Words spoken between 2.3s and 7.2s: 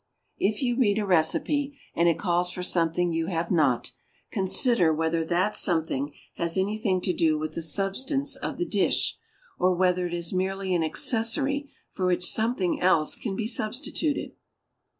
for something you have not, consider whether that something has anything to